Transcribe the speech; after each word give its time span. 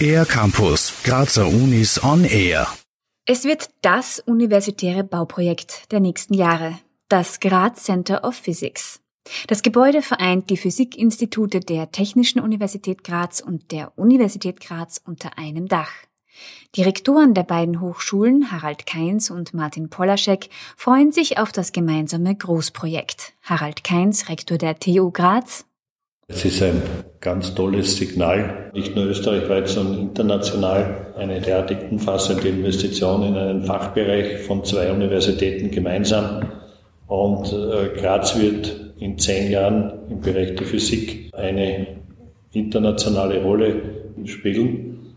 Air 0.00 0.24
Campus, 0.26 0.92
Grazer 1.04 1.46
Unis 1.46 2.02
on 2.02 2.24
Air. 2.24 2.66
Es 3.24 3.44
wird 3.44 3.70
das 3.82 4.18
universitäre 4.18 5.04
Bauprojekt 5.04 5.92
der 5.92 6.00
nächsten 6.00 6.34
Jahre, 6.34 6.78
das 7.08 7.38
Graz 7.38 7.84
Center 7.84 8.24
of 8.24 8.34
Physics. 8.34 9.00
Das 9.46 9.62
Gebäude 9.62 10.02
vereint 10.02 10.50
die 10.50 10.56
Physikinstitute 10.56 11.60
der 11.60 11.92
Technischen 11.92 12.40
Universität 12.40 13.04
Graz 13.04 13.40
und 13.40 13.70
der 13.70 13.96
Universität 13.96 14.60
Graz 14.60 15.00
unter 15.04 15.38
einem 15.38 15.68
Dach. 15.68 15.92
Die 16.74 16.82
Rektoren 16.82 17.34
der 17.34 17.44
beiden 17.44 17.80
Hochschulen, 17.80 18.50
Harald 18.50 18.86
Keins 18.86 19.30
und 19.30 19.54
Martin 19.54 19.90
Polaschek, 19.90 20.48
freuen 20.76 21.12
sich 21.12 21.38
auf 21.38 21.52
das 21.52 21.72
gemeinsame 21.72 22.34
Großprojekt. 22.34 23.34
Harald 23.42 23.84
Keins, 23.84 24.28
Rektor 24.28 24.58
der 24.58 24.78
TU 24.78 25.10
Graz, 25.10 25.66
es 26.32 26.44
ist 26.46 26.62
ein 26.62 26.82
ganz 27.20 27.54
tolles 27.54 27.96
Signal, 27.96 28.70
nicht 28.72 28.96
nur 28.96 29.04
österreichweit, 29.04 29.68
sondern 29.68 30.00
international 30.00 31.12
eine 31.16 31.40
derartig 31.40 31.78
umfassende 31.90 32.48
Investition 32.48 33.22
in 33.22 33.36
einen 33.36 33.64
Fachbereich 33.64 34.38
von 34.38 34.64
zwei 34.64 34.90
Universitäten 34.90 35.70
gemeinsam. 35.70 36.50
Und 37.06 37.52
äh, 37.52 38.00
Graz 38.00 38.38
wird 38.38 38.94
in 38.98 39.18
zehn 39.18 39.50
Jahren 39.50 40.08
im 40.08 40.20
Bereich 40.20 40.54
der 40.54 40.66
Physik 40.66 41.30
eine 41.34 41.98
internationale 42.52 43.42
Rolle 43.42 44.14
spielen. 44.24 45.16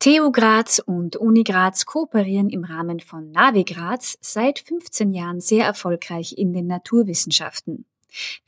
TU 0.00 0.30
Graz 0.30 0.80
und 0.84 1.16
Uni 1.16 1.44
Graz 1.44 1.84
kooperieren 1.84 2.50
im 2.50 2.64
Rahmen 2.64 3.00
von 3.00 3.30
Navi 3.30 3.64
Graz 3.64 4.16
seit 4.20 4.60
15 4.60 5.12
Jahren 5.12 5.40
sehr 5.40 5.64
erfolgreich 5.64 6.34
in 6.36 6.52
den 6.52 6.66
Naturwissenschaften. 6.66 7.84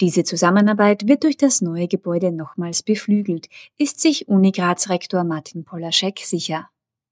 Diese 0.00 0.24
Zusammenarbeit 0.24 1.06
wird 1.06 1.24
durch 1.24 1.36
das 1.36 1.60
neue 1.60 1.88
Gebäude 1.88 2.32
nochmals 2.32 2.82
beflügelt, 2.82 3.48
ist 3.78 4.00
sich 4.00 4.28
Uni 4.28 4.52
Rektor 4.56 5.24
Martin 5.24 5.64
Polaschek 5.64 6.20
sicher. 6.20 6.68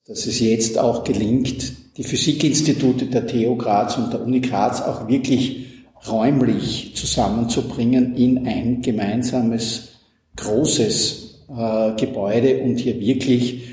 Dass 0.06 0.26
es 0.26 0.40
jetzt 0.40 0.78
auch 0.78 1.04
gelingt, 1.04 1.96
die 1.96 2.04
Physikinstitute 2.04 3.06
der 3.06 3.26
TU 3.26 3.56
Graz 3.56 3.98
und 3.98 4.12
der 4.12 4.22
Uni 4.22 4.40
Graz 4.40 4.80
auch 4.80 5.08
wirklich 5.08 5.66
räumlich 6.08 6.94
zusammenzubringen 6.94 8.16
in 8.16 8.46
ein 8.46 8.80
gemeinsames 8.82 9.88
großes 10.36 11.44
äh, 11.48 11.92
Gebäude 11.96 12.62
und 12.62 12.78
hier 12.78 13.00
wirklich 13.00 13.64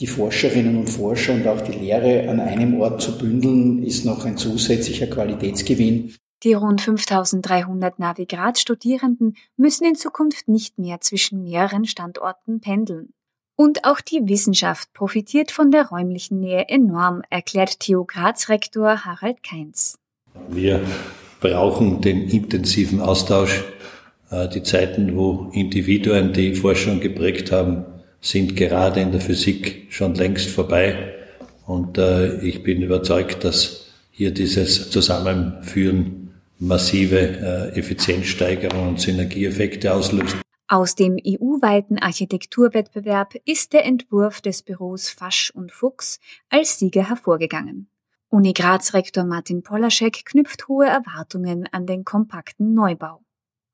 die 0.00 0.06
Forscherinnen 0.06 0.76
und 0.76 0.88
Forscher 0.88 1.34
und 1.34 1.46
auch 1.46 1.60
die 1.60 1.78
Lehre 1.78 2.28
an 2.28 2.40
einem 2.40 2.80
Ort 2.80 3.00
zu 3.00 3.16
bündeln, 3.16 3.82
ist 3.82 4.04
noch 4.04 4.24
ein 4.24 4.36
zusätzlicher 4.36 5.06
Qualitätsgewinn. 5.06 6.14
Die 6.42 6.52
rund 6.52 6.82
5300 6.82 7.98
Navigrat-Studierenden 7.98 9.36
müssen 9.56 9.86
in 9.86 9.94
Zukunft 9.94 10.48
nicht 10.48 10.78
mehr 10.78 11.00
zwischen 11.00 11.42
mehreren 11.42 11.86
Standorten 11.86 12.60
pendeln. 12.60 13.14
Und 13.56 13.84
auch 13.84 14.02
die 14.02 14.20
Wissenschaft 14.28 14.92
profitiert 14.92 15.50
von 15.50 15.70
der 15.70 15.86
räumlichen 15.86 16.40
Nähe 16.40 16.68
enorm, 16.68 17.22
erklärt 17.30 17.80
TU 17.80 18.04
Graz-Rektor 18.04 19.06
Harald 19.06 19.42
Keins. 19.42 19.98
Wir 20.50 20.82
brauchen 21.40 22.02
den 22.02 22.28
intensiven 22.28 23.00
Austausch. 23.00 23.64
Äh, 24.30 24.48
die 24.50 24.62
Zeiten, 24.62 25.16
wo 25.16 25.50
Individuen 25.54 26.34
die 26.34 26.54
Forschung 26.54 27.00
geprägt 27.00 27.50
haben, 27.50 27.86
sind 28.20 28.56
gerade 28.56 29.00
in 29.00 29.12
der 29.12 29.22
Physik 29.22 29.86
schon 29.88 30.14
längst 30.14 30.50
vorbei. 30.50 31.14
Und 31.64 31.96
äh, 31.96 32.38
ich 32.40 32.62
bin 32.62 32.82
überzeugt, 32.82 33.42
dass 33.42 33.86
hier 34.10 34.32
dieses 34.32 34.90
Zusammenführen 34.90 36.25
massive 36.58 37.18
äh, 37.18 37.78
Effizienzsteigerung 37.78 38.88
und 38.88 39.00
Synergieeffekte 39.00 39.94
auslöst. 39.94 40.36
Aus 40.68 40.96
dem 40.96 41.16
EU-weiten 41.24 41.98
Architekturwettbewerb 41.98 43.34
ist 43.44 43.72
der 43.72 43.84
Entwurf 43.84 44.40
des 44.40 44.62
Büros 44.62 45.08
Fasch 45.10 45.52
und 45.54 45.70
Fuchs 45.70 46.18
als 46.48 46.78
Sieger 46.78 47.08
hervorgegangen. 47.08 47.88
Uni 48.30 48.52
Graz 48.52 48.92
Rektor 48.92 49.24
Martin 49.24 49.62
Polaschek 49.62 50.24
knüpft 50.26 50.66
hohe 50.66 50.86
Erwartungen 50.86 51.68
an 51.70 51.86
den 51.86 52.04
kompakten 52.04 52.74
Neubau. 52.74 53.20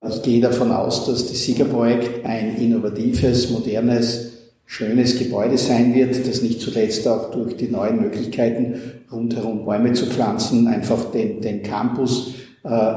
Ich 0.06 0.22
gehe 0.22 0.42
davon 0.42 0.70
aus, 0.70 1.06
dass 1.06 1.26
das 1.28 1.42
Siegerprojekt 1.44 2.26
ein 2.26 2.56
innovatives, 2.56 3.50
modernes, 3.50 4.32
schönes 4.66 5.18
Gebäude 5.18 5.56
sein 5.56 5.94
wird, 5.94 6.28
das 6.28 6.42
nicht 6.42 6.60
zuletzt 6.60 7.08
auch 7.08 7.30
durch 7.30 7.56
die 7.56 7.68
neuen 7.68 8.00
Möglichkeiten, 8.00 9.04
rundherum 9.10 9.64
Bäume 9.64 9.94
zu 9.94 10.06
pflanzen, 10.06 10.66
einfach 10.66 11.10
den, 11.12 11.40
den 11.40 11.62
Campus 11.62 12.34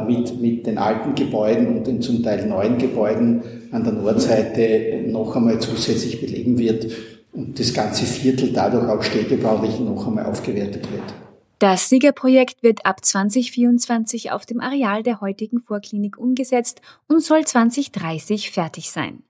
mit, 0.07 0.39
mit 0.39 0.67
den 0.67 0.77
alten 0.77 1.15
Gebäuden 1.15 1.77
und 1.77 1.87
den 1.87 2.01
zum 2.01 2.21
Teil 2.21 2.45
neuen 2.45 2.77
Gebäuden 2.77 3.41
an 3.71 3.83
der 3.83 3.93
Nordseite 3.93 5.05
noch 5.07 5.35
einmal 5.35 5.59
zusätzlich 5.59 6.21
beleben 6.21 6.59
wird 6.59 6.87
und 7.33 7.59
das 7.59 7.73
ganze 7.73 8.05
Viertel 8.05 8.51
dadurch 8.53 8.87
auch 8.87 9.01
städtebaulich 9.01 9.79
noch 9.79 10.07
einmal 10.07 10.25
aufgewertet 10.25 10.91
wird. 10.91 11.13
Das 11.59 11.89
Siegerprojekt 11.89 12.63
wird 12.63 12.85
ab 12.85 13.03
2024 13.03 14.31
auf 14.31 14.45
dem 14.45 14.59
Areal 14.59 15.03
der 15.03 15.21
heutigen 15.21 15.61
Vorklinik 15.61 16.17
umgesetzt 16.17 16.81
und 17.07 17.23
soll 17.23 17.45
2030 17.45 18.51
fertig 18.51 18.91
sein. 18.91 19.23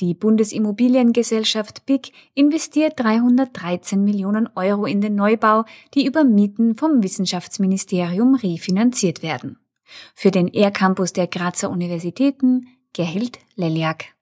Die 0.00 0.14
Bundesimmobiliengesellschaft 0.14 1.84
BIC 1.86 2.10
investiert 2.34 2.94
313 2.96 4.02
Millionen 4.02 4.48
Euro 4.54 4.86
in 4.86 5.00
den 5.00 5.14
Neubau, 5.14 5.64
die 5.94 6.06
über 6.06 6.24
Mieten 6.24 6.76
vom 6.76 7.02
Wissenschaftsministerium 7.02 8.34
refinanziert 8.34 9.22
werden. 9.22 9.58
Für 10.14 10.30
den 10.30 10.48
Air-Campus 10.48 11.12
der 11.12 11.26
Grazer 11.26 11.70
Universitäten 11.70 12.68
Gerhild 12.92 13.38
Leliak. 13.56 14.14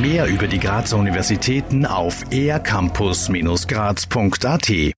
Mehr 0.00 0.26
über 0.26 0.46
die 0.46 0.58
Grazer 0.58 0.96
Universitäten 0.96 1.84
auf 1.86 2.24
aircampus-graz.at 2.30 4.92